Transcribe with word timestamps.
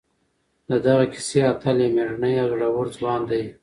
د 0.69 0.71
دغې 0.85 1.07
کیسې 1.13 1.39
اتل 1.51 1.77
یو 1.83 1.91
مېړنی 1.95 2.33
او 2.41 2.49
زړور 2.53 2.87
ځوان 2.97 3.21
دی. 3.29 3.43